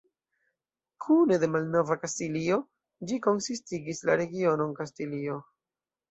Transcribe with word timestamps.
Kune 1.07 1.35
de 1.41 1.49
Malnova 1.55 1.97
Kastilio, 2.05 2.57
ĝi 3.11 3.19
konsistigis 3.27 4.01
la 4.11 4.15
regionon 4.23 4.73
Kastilio. 4.81 5.37